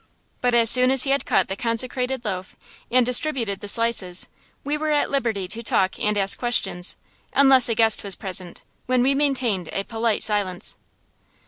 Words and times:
But 0.41 0.55
as 0.55 0.67
soon 0.71 0.89
as 0.89 1.03
he 1.03 1.11
had 1.11 1.27
cut 1.27 1.47
the 1.47 1.55
consecrated 1.55 2.25
loaf, 2.25 2.57
and 2.89 3.05
distributed 3.05 3.59
the 3.59 3.67
slices, 3.67 4.27
we 4.63 4.75
were 4.75 4.89
at 4.89 5.11
liberty 5.11 5.47
to 5.49 5.61
talk 5.61 5.99
and 5.99 6.17
ask 6.17 6.39
questions, 6.39 6.95
unless 7.33 7.69
a 7.69 7.75
guest 7.75 8.03
was 8.03 8.15
present, 8.15 8.63
when 8.87 9.03
we 9.03 9.13
maintained 9.13 9.69
a 9.71 9.83
polite 9.83 10.23
silence. 10.23 10.75